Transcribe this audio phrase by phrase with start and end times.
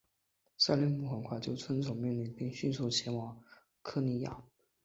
[0.57, 3.39] 塞利姆很快就遵从命令并迅速前往
[3.83, 4.41] 科尼亚。